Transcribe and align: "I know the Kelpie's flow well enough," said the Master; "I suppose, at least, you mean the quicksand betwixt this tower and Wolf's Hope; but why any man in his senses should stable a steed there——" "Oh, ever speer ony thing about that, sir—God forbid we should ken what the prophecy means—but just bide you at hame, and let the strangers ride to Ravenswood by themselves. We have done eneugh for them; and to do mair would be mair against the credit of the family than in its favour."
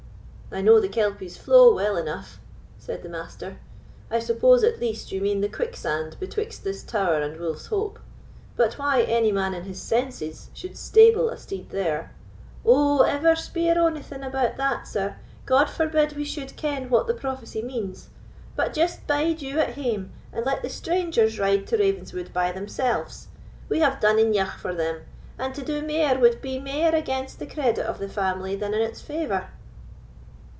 "I 0.53 0.59
know 0.59 0.81
the 0.81 0.89
Kelpie's 0.89 1.37
flow 1.37 1.73
well 1.73 1.95
enough," 1.95 2.41
said 2.77 3.03
the 3.03 3.07
Master; 3.07 3.59
"I 4.09 4.19
suppose, 4.19 4.65
at 4.65 4.81
least, 4.81 5.13
you 5.13 5.21
mean 5.21 5.39
the 5.39 5.47
quicksand 5.47 6.17
betwixt 6.19 6.65
this 6.65 6.83
tower 6.83 7.21
and 7.21 7.39
Wolf's 7.39 7.67
Hope; 7.67 7.99
but 8.57 8.73
why 8.77 9.01
any 9.01 9.31
man 9.31 9.53
in 9.53 9.63
his 9.63 9.81
senses 9.81 10.49
should 10.53 10.75
stable 10.77 11.29
a 11.29 11.37
steed 11.37 11.69
there——" 11.69 12.11
"Oh, 12.65 13.03
ever 13.03 13.33
speer 13.33 13.79
ony 13.79 14.01
thing 14.01 14.23
about 14.23 14.57
that, 14.57 14.89
sir—God 14.89 15.69
forbid 15.69 16.17
we 16.17 16.25
should 16.25 16.57
ken 16.57 16.89
what 16.89 17.07
the 17.07 17.13
prophecy 17.13 17.61
means—but 17.61 18.73
just 18.73 19.07
bide 19.07 19.41
you 19.41 19.57
at 19.57 19.75
hame, 19.75 20.11
and 20.33 20.45
let 20.45 20.63
the 20.63 20.69
strangers 20.69 21.39
ride 21.39 21.65
to 21.67 21.77
Ravenswood 21.77 22.33
by 22.33 22.51
themselves. 22.51 23.29
We 23.69 23.79
have 23.79 24.01
done 24.01 24.19
eneugh 24.19 24.57
for 24.59 24.73
them; 24.75 25.03
and 25.39 25.55
to 25.55 25.63
do 25.63 25.81
mair 25.81 26.19
would 26.19 26.41
be 26.41 26.59
mair 26.59 26.93
against 26.93 27.39
the 27.39 27.47
credit 27.47 27.85
of 27.85 27.99
the 27.99 28.09
family 28.09 28.57
than 28.57 28.73
in 28.73 28.81
its 28.81 28.99
favour." 28.99 29.51